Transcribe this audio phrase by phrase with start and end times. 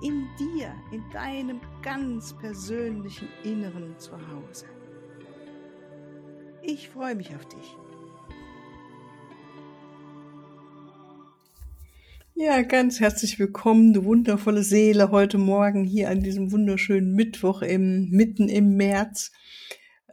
[0.00, 4.66] In dir, in deinem ganz persönlichen Inneren zu Hause.
[6.62, 7.76] Ich freue mich auf dich.
[12.34, 18.10] Ja, ganz herzlich willkommen, du wundervolle Seele, heute Morgen hier an diesem wunderschönen Mittwoch im,
[18.10, 19.32] mitten im März.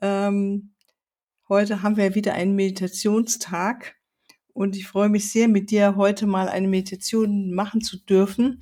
[0.01, 0.71] Ähm,
[1.47, 3.97] Heute haben wir wieder einen Meditationstag
[4.53, 8.59] und ich freue mich sehr, mit dir heute mal eine Meditation machen zu dürfen,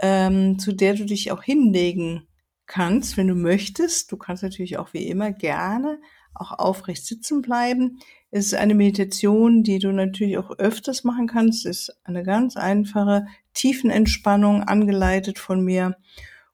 [0.00, 2.26] ähm, zu der du dich auch hinlegen
[2.66, 4.10] kannst, wenn du möchtest.
[4.12, 5.98] Du kannst natürlich auch wie immer gerne
[6.34, 7.98] auch aufrecht sitzen bleiben.
[8.30, 11.64] Es ist eine Meditation, die du natürlich auch öfters machen kannst.
[11.64, 15.96] Es ist eine ganz einfache Tiefenentspannung, angeleitet von mir.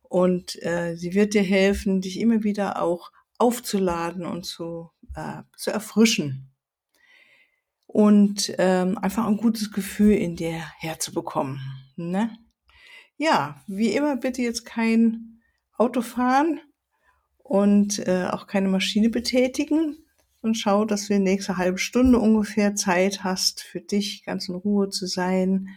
[0.02, 5.70] Und äh, sie wird dir helfen, dich immer wieder auch aufzuladen und zu äh, zu
[5.70, 6.52] erfrischen
[7.86, 11.60] und ähm, einfach ein gutes Gefühl in dir herzubekommen.
[11.96, 12.30] Ne?
[13.22, 15.38] Ja, wie immer bitte jetzt kein
[15.78, 16.58] Auto fahren
[17.38, 19.96] und äh, auch keine Maschine betätigen
[20.40, 24.56] und schau, dass du die nächste halbe Stunde ungefähr Zeit hast, für dich ganz in
[24.56, 25.68] Ruhe zu sein,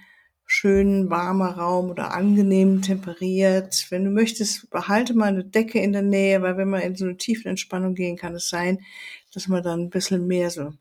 [0.48, 3.86] schön warmer Raum oder angenehm temperiert.
[3.92, 7.06] Wenn du möchtest, behalte mal eine Decke in der Nähe, weil wenn man in so
[7.06, 8.80] eine tiefe Entspannung gehen, kann es sein,
[9.36, 10.74] dass man dann ein bisschen mehr so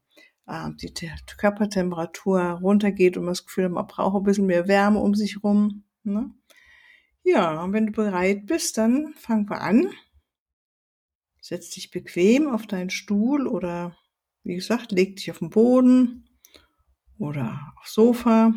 [0.47, 0.95] äh, die
[1.37, 5.45] Körpertemperatur runtergeht und man das Gefühl hat, man braucht ein bisschen mehr Wärme um sich
[5.45, 5.85] rum.
[6.05, 6.31] Ne?
[7.27, 9.91] Ja, und wenn du bereit bist, dann fangen wir an.
[11.41, 13.97] Setz dich bequem auf deinen Stuhl oder
[14.43, 16.29] wie gesagt, leg dich auf den Boden
[17.19, 18.53] oder aufs Sofa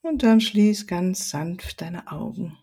[0.00, 2.56] und dann schließ ganz sanft deine Augen.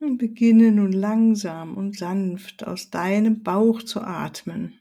[0.00, 4.80] Und beginne nun langsam und sanft aus deinem Bauch zu atmen.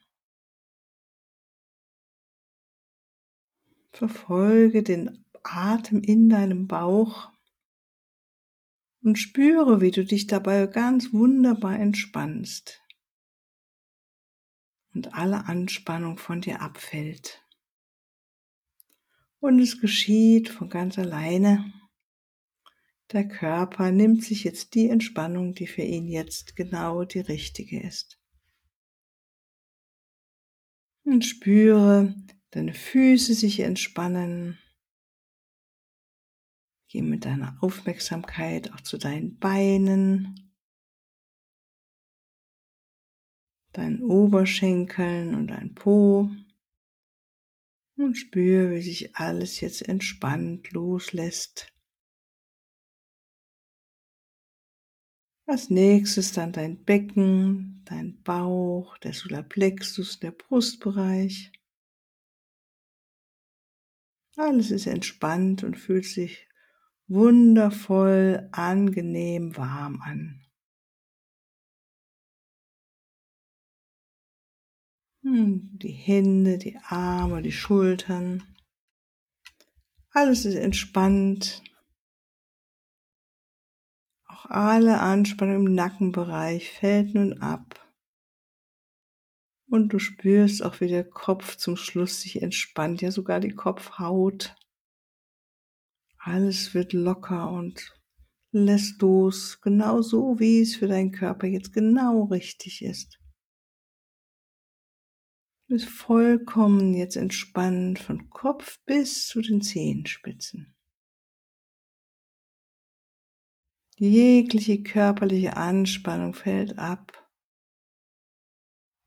[3.92, 7.32] Verfolge den Atem in deinem Bauch
[9.04, 12.82] und spüre, wie du dich dabei ganz wunderbar entspannst
[14.94, 17.42] und alle Anspannung von dir abfällt.
[19.40, 21.74] Und es geschieht von ganz alleine.
[23.12, 28.20] Der Körper nimmt sich jetzt die Entspannung, die für ihn jetzt genau die richtige ist.
[31.04, 32.16] Und spüre
[32.52, 34.60] deine Füße sich entspannen.
[36.92, 40.52] Geh mit deiner Aufmerksamkeit auch zu deinen Beinen,
[43.72, 46.30] deinen Oberschenkeln und dein Po
[47.96, 51.74] und spüre, wie sich alles jetzt entspannt loslässt.
[55.46, 61.54] Als nächstes dann dein Becken, dein Bauch, der Solarplexus, der Brustbereich.
[64.36, 66.51] Alles ist entspannt und fühlt sich
[67.12, 70.42] wundervoll, angenehm warm an.
[75.24, 78.44] Hm, die Hände, die Arme, die Schultern.
[80.12, 81.64] Alles ist entspannt.
[84.28, 87.88] Auch alle Anspannung im Nackenbereich fällt nun ab.
[89.68, 94.56] Und du spürst auch, wie der Kopf zum Schluss sich entspannt, ja sogar die Kopfhaut.
[96.24, 97.92] Alles wird locker und
[98.52, 103.18] lässt los, genau so, wie es für deinen Körper jetzt genau richtig ist.
[105.68, 110.76] Du bist vollkommen jetzt entspannt von Kopf bis zu den Zehenspitzen.
[113.98, 117.18] Jegliche körperliche Anspannung fällt ab.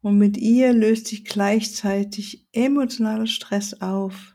[0.03, 4.34] Und mit ihr löst sich gleichzeitig emotionaler Stress auf,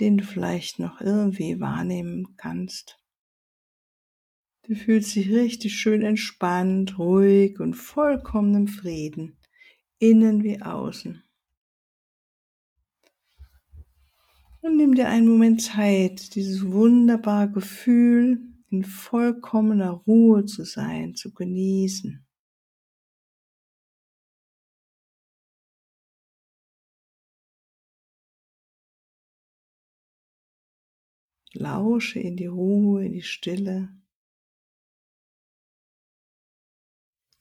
[0.00, 2.98] den du vielleicht noch irgendwie wahrnehmen kannst.
[4.64, 9.36] Du fühlst dich richtig schön entspannt, ruhig und vollkommen im Frieden,
[9.98, 11.22] innen wie außen.
[14.60, 18.40] Und nimm dir einen Moment Zeit, dieses wunderbare Gefühl
[18.70, 22.24] in vollkommener Ruhe zu sein, zu genießen.
[31.62, 33.88] Lausche in die Ruhe, in die Stille.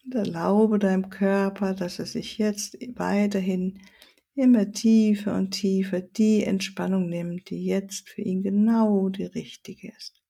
[0.03, 3.81] Und erlaube deinem Körper, dass er sich jetzt weiterhin
[4.35, 10.21] immer tiefer und tiefer die Entspannung nimmt, die jetzt für ihn genau die richtige ist.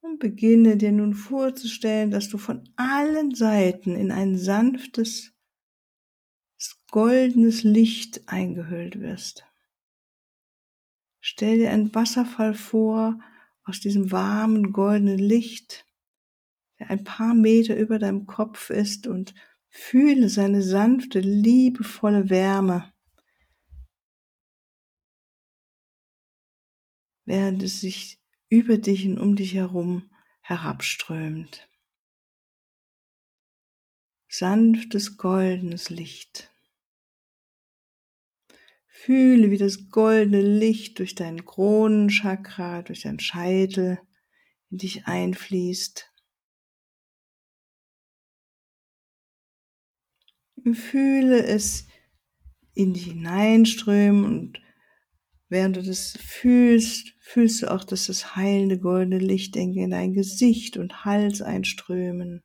[0.00, 5.37] Und beginne dir nun vorzustellen, dass du von allen Seiten in ein sanftes,
[6.90, 9.44] goldenes Licht eingehüllt wirst.
[11.20, 13.20] Stell dir einen Wasserfall vor
[13.64, 15.86] aus diesem warmen, goldenen Licht,
[16.78, 19.34] der ein paar Meter über deinem Kopf ist und
[19.68, 22.92] fühle seine sanfte, liebevolle Wärme,
[27.26, 28.18] während es sich
[28.48, 30.10] über dich und um dich herum
[30.40, 31.68] herabströmt.
[34.30, 36.50] Sanftes goldenes Licht.
[39.08, 43.98] Fühle, wie das goldene Licht durch dein Kronenchakra, durch deinen Scheitel
[44.70, 46.12] in dich einfließt.
[50.74, 51.86] Fühle es
[52.74, 54.60] in dich hineinströmen und
[55.48, 60.76] während du das fühlst, fühlst du auch, dass das heilende goldene Licht in dein Gesicht
[60.76, 62.42] und Hals einströmen.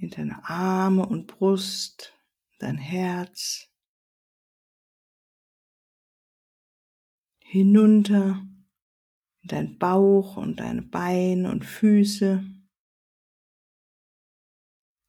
[0.00, 2.14] In deine Arme und Brust,
[2.58, 3.68] dein Herz.
[7.44, 8.42] Hinunter
[9.42, 12.42] in dein Bauch und deine Beine und Füße,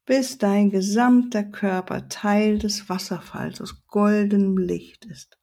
[0.04, 5.41] bis dein gesamter Körper Teil des Wasserfalls aus goldenem Licht ist.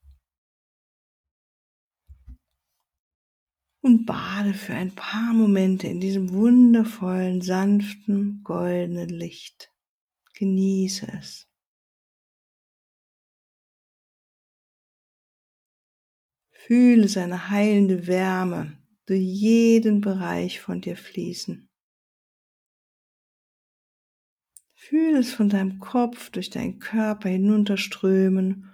[3.81, 9.72] Und bade für ein paar Momente in diesem wundervollen, sanften, goldenen Licht.
[10.34, 11.48] Genieße es.
[16.52, 21.68] Fühle seine heilende Wärme durch jeden Bereich von dir fließen.
[24.75, 28.72] Fühle es von deinem Kopf durch deinen Körper hinunterströmen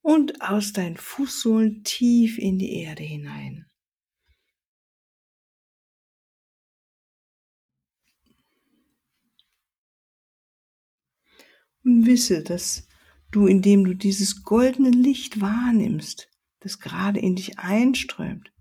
[0.00, 3.66] und aus deinen Fußsohlen tief in die Erde hinein.
[11.86, 12.88] Und wisse, dass
[13.30, 16.28] du, indem du dieses goldene Licht wahrnimmst,
[16.58, 18.52] das gerade in dich einströmt,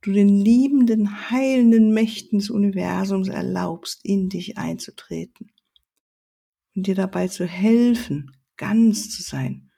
[0.00, 5.52] du den liebenden, heilenden Mächten des Universums erlaubst, in dich einzutreten
[6.74, 9.70] und dir dabei zu helfen, ganz zu sein,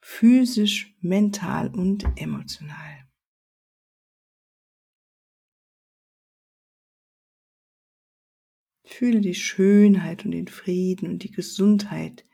[0.00, 3.07] physisch, mental und emotional.
[8.98, 12.26] Fühle die Schönheit und den Frieden und die Gesundheit,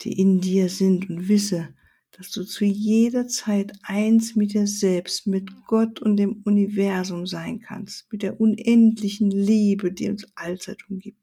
[0.00, 1.74] die in dir sind und wisse,
[2.12, 7.60] dass du zu jeder Zeit eins mit dir selbst, mit Gott und dem Universum sein
[7.60, 11.20] kannst, mit der unendlichen Liebe, die uns allzeit umgibt.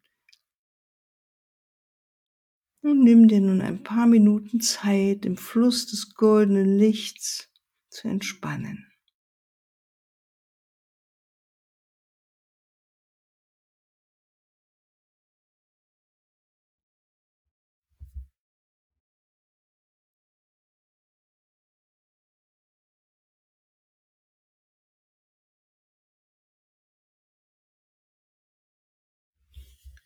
[2.84, 7.50] Und nimm dir nun ein paar Minuten Zeit, im Fluss des goldenen Lichts
[7.90, 8.86] zu entspannen.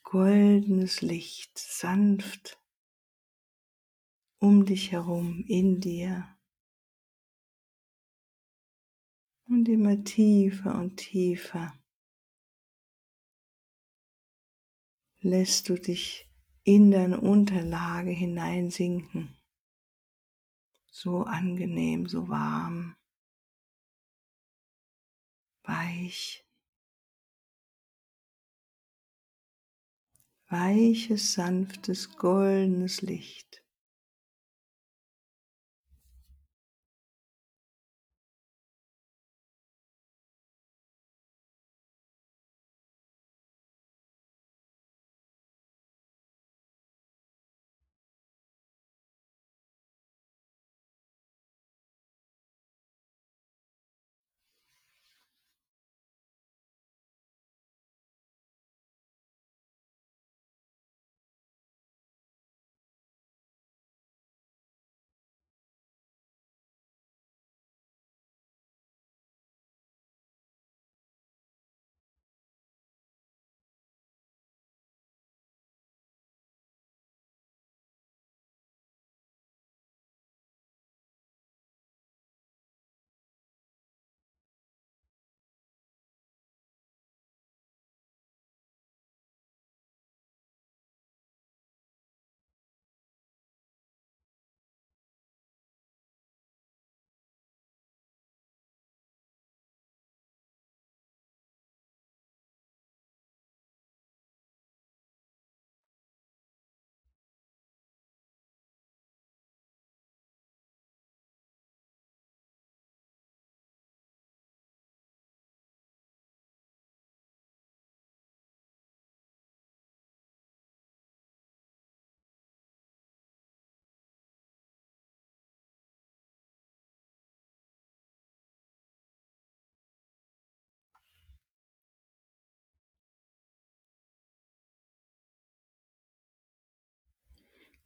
[0.10, 2.58] Goldenes Licht, sanft
[4.40, 6.34] um dich herum, in dir.
[9.50, 11.78] Und immer tiefer und tiefer
[15.20, 16.32] lässt du dich
[16.64, 19.38] in deine Unterlage hineinsinken.
[20.90, 22.96] So angenehm, so warm,
[25.64, 26.47] weich.
[30.50, 33.62] Weiches, sanftes, goldenes Licht.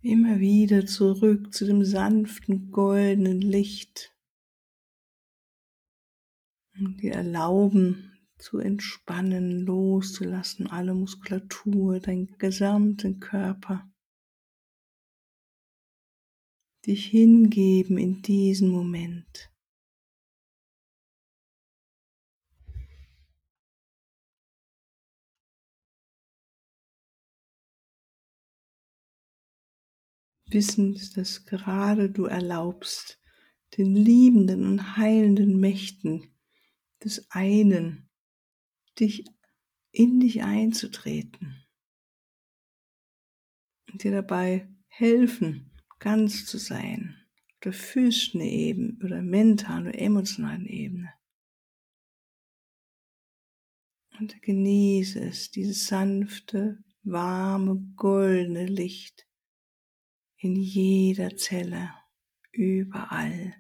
[0.03, 4.15] Immer wieder zurück zu dem sanften goldenen Licht
[6.74, 13.88] und dir erlauben zu entspannen, loszulassen, alle Muskulatur, deinen gesamten Körper.
[16.88, 19.50] Dich hingeben in diesen Moment.
[30.53, 33.22] Wissend, dass gerade du erlaubst,
[33.77, 36.34] den liebenden und heilenden Mächten
[37.03, 38.10] des einen,
[39.00, 39.25] dich
[39.91, 41.65] in dich einzutreten
[43.91, 47.15] und dir dabei helfen, ganz zu sein,
[47.53, 51.13] auf der physischen Ebene oder mentalen oder emotionalen Ebene.
[54.20, 59.27] Und genieße es, dieses sanfte, warme, goldene Licht
[60.41, 61.91] in jeder Zelle,
[62.51, 63.55] überall,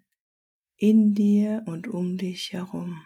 [0.77, 3.05] in dir und um dich herum.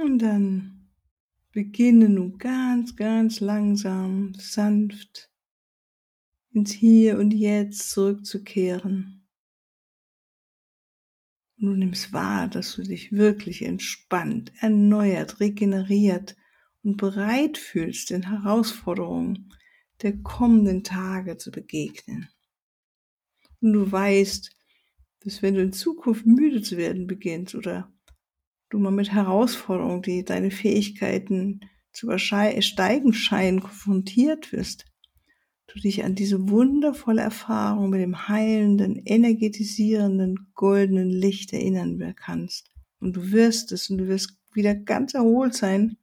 [0.00, 0.88] Und dann
[1.52, 5.28] beginne nun ganz, ganz langsam, sanft
[6.52, 9.26] ins Hier und Jetzt zurückzukehren.
[11.58, 16.36] Und du nimmst wahr, dass du dich wirklich entspannt, erneuert, regeneriert
[16.84, 19.52] und bereit fühlst, den Herausforderungen
[20.02, 22.28] der kommenden Tage zu begegnen.
[23.60, 24.54] Und du weißt,
[25.20, 27.92] dass wenn du in Zukunft müde zu werden beginnst oder
[28.70, 31.60] du mal mit Herausforderungen, die deine Fähigkeiten
[31.92, 34.84] zu übersteigen scheinen, konfrontiert wirst,
[35.66, 42.70] du dich an diese wundervolle Erfahrung mit dem heilenden, energetisierenden, goldenen Licht erinnern kannst.
[43.00, 45.96] Und du wirst es und du wirst wieder ganz erholt sein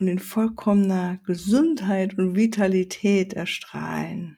[0.00, 4.37] und in vollkommener Gesundheit und Vitalität erstrahlen.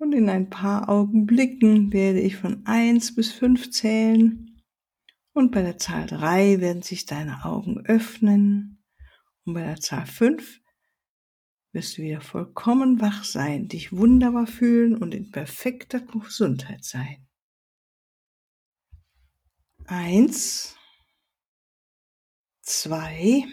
[0.00, 4.62] Und in ein paar Augenblicken werde ich von eins bis fünf zählen.
[5.34, 8.82] Und bei der Zahl drei werden sich deine Augen öffnen.
[9.44, 10.58] Und bei der Zahl fünf
[11.72, 17.28] wirst du wieder vollkommen wach sein, dich wunderbar fühlen und in perfekter Gesundheit sein.
[19.84, 20.76] Eins,
[22.62, 23.44] zwei,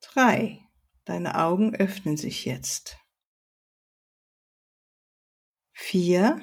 [0.00, 0.58] drei.
[1.04, 3.01] Deine Augen öffnen sich jetzt
[5.82, 6.40] vier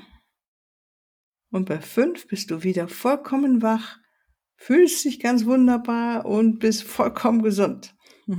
[1.52, 3.98] und bei fünf bist du wieder vollkommen wach,
[4.58, 7.96] fühlst dich ganz wunderbar und bist vollkommen gesund.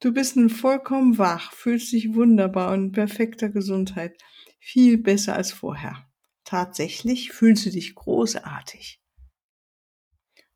[0.00, 4.18] Du bist nun vollkommen wach, fühlst dich wunderbar und in perfekter Gesundheit,
[4.60, 6.06] viel besser als vorher.
[6.44, 9.00] Tatsächlich fühlst du dich großartig.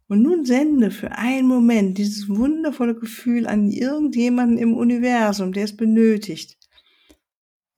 [0.06, 5.74] Und nun sende für einen Moment dieses wundervolle Gefühl an irgendjemanden im Universum, der es
[5.74, 6.57] benötigt.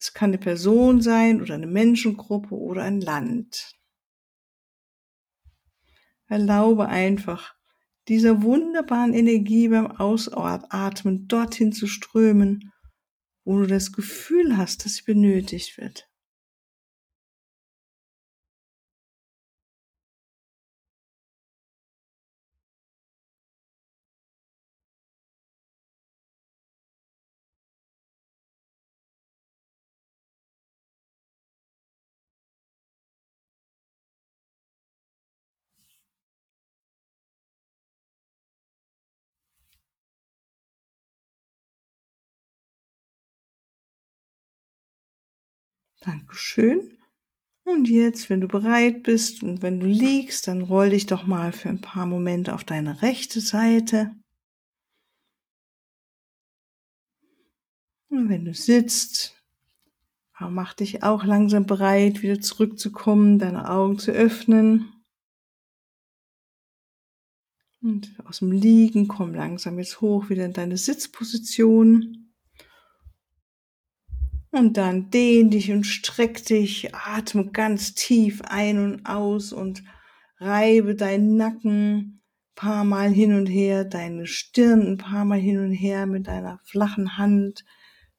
[0.01, 3.79] Es kann eine Person sein oder eine Menschengruppe oder ein Land.
[6.27, 7.55] Erlaube einfach,
[8.09, 12.73] dieser wunderbaren Energie beim Ausatmen dorthin zu strömen,
[13.45, 16.10] wo du das Gefühl hast, dass sie benötigt wird.
[46.01, 46.97] Dankeschön.
[47.65, 51.53] Und jetzt, wenn du bereit bist und wenn du liegst, dann roll dich doch mal
[51.53, 54.11] für ein paar Momente auf deine rechte Seite.
[58.09, 59.37] Und wenn du sitzt,
[60.41, 64.93] mach dich auch langsam bereit, wieder zurückzukommen, deine Augen zu öffnen.
[67.83, 72.20] Und aus dem Liegen komm langsam jetzt hoch wieder in deine Sitzposition.
[74.53, 79.85] Und dann dehn dich und streck dich, atme ganz tief ein und aus und
[80.39, 82.21] reibe deinen Nacken
[82.61, 86.61] paar Mal hin und her, deine Stirn ein paar Mal hin und her mit deiner
[86.65, 87.65] flachen Hand,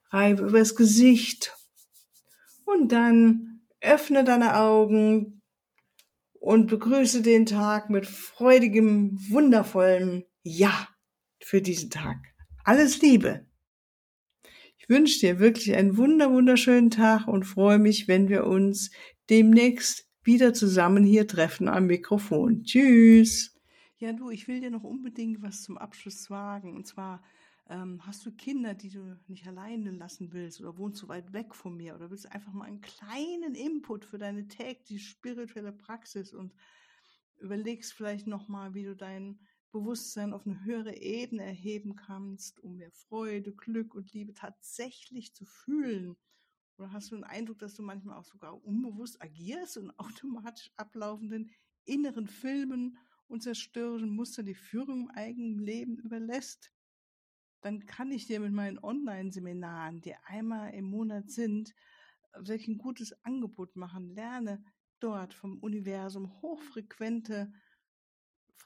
[0.10, 1.56] reibe übers Gesicht
[2.66, 5.44] und dann öffne deine Augen
[6.40, 10.88] und begrüße den Tag mit freudigem, wundervollen Ja
[11.40, 12.18] für diesen Tag.
[12.64, 13.46] Alles Liebe!
[14.92, 18.92] Wünsche dir wirklich einen wunder, wunderschönen Tag und freue mich, wenn wir uns
[19.30, 22.64] demnächst wieder zusammen hier treffen am Mikrofon.
[22.66, 23.58] Tschüss!
[24.00, 26.76] Ja, du, ich will dir noch unbedingt was zum Abschluss sagen.
[26.76, 27.24] Und zwar
[27.70, 31.56] ähm, hast du Kinder, die du nicht alleine lassen willst oder wohnst du weit weg
[31.56, 36.54] von mir oder willst einfach mal einen kleinen Input für deine tägliche spirituelle Praxis und
[37.40, 39.40] überlegst vielleicht nochmal, wie du dein
[39.72, 45.46] Bewusstsein auf eine höhere Ebene erheben kannst, um mehr Freude, Glück und Liebe tatsächlich zu
[45.46, 46.18] fühlen.
[46.78, 51.52] Oder hast du den Eindruck, dass du manchmal auch sogar unbewusst agierst und automatisch ablaufenden
[51.86, 56.74] inneren Filmen und zerstörerischen Muster die Führung im eigenen Leben überlässt?
[57.62, 61.74] Dann kann ich dir mit meinen Online-Seminaren, die einmal im Monat sind,
[62.34, 64.10] wirklich ein gutes Angebot machen.
[64.10, 64.64] Lerne
[65.00, 67.52] dort vom Universum hochfrequente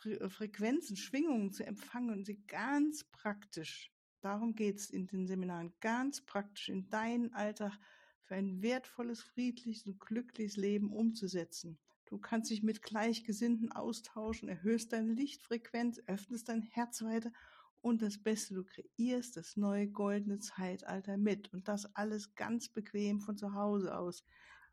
[0.05, 3.91] Fre Frequenzen, Schwingungen zu empfangen und sie ganz praktisch,
[4.21, 7.73] darum geht's in den Seminaren, ganz praktisch in deinen Alltag
[8.21, 11.79] für ein wertvolles, friedliches und glückliches Leben umzusetzen.
[12.05, 17.31] Du kannst dich mit Gleichgesinnten austauschen, erhöhst deine Lichtfrequenz, öffnest dein Herz weiter
[17.81, 23.21] und das Beste, du kreierst das neue goldene Zeitalter mit und das alles ganz bequem
[23.21, 24.23] von zu Hause aus.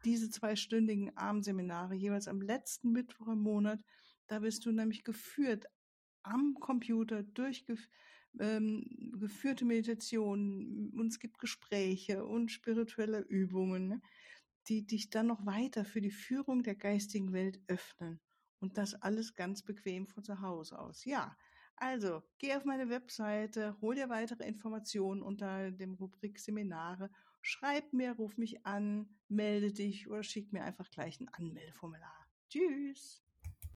[0.05, 3.81] Diese zweistündigen Abendseminare jeweils am letzten Mittwoch im Monat,
[4.26, 5.66] da bist du nämlich geführt
[6.22, 7.64] am Computer durch
[8.40, 14.02] ähm, geführte Meditationen und es gibt Gespräche und spirituelle Übungen, ne,
[14.68, 18.20] die dich dann noch weiter für die Führung der geistigen Welt öffnen.
[18.61, 21.04] Und das alles ganz bequem von zu Hause aus.
[21.04, 21.37] Ja,
[21.76, 28.12] also geh auf meine Webseite, hol dir weitere Informationen unter dem Rubrik Seminare, schreib mir,
[28.12, 32.28] ruf mich an, melde dich oder schick mir einfach gleich ein Anmeldeformular.
[32.48, 33.24] Tschüss!